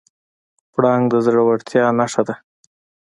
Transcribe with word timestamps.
پړانګ 0.73 1.03
د 1.11 1.13
زړورتیا 1.25 1.85
نښه 1.99 2.23
ده. 2.27 2.35